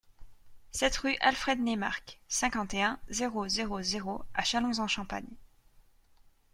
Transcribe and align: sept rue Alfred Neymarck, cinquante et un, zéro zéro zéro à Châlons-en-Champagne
sept 0.71 0.97
rue 0.97 1.15
Alfred 1.21 1.59
Neymarck, 1.59 2.19
cinquante 2.27 2.73
et 2.73 2.81
un, 2.81 2.99
zéro 3.09 3.47
zéro 3.47 3.83
zéro 3.83 4.23
à 4.33 4.43
Châlons-en-Champagne 4.43 5.35